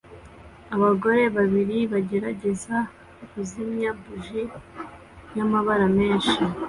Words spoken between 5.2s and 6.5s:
y'amabara menshi